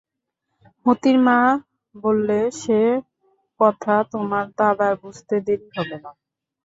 [0.85, 1.39] মোতির মা
[1.95, 2.79] বললে, সে
[3.59, 6.11] কথা তোমার দাদার বুঝতে দেরি হবে না।